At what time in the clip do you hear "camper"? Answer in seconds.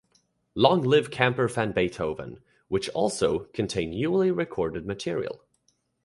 1.11-1.47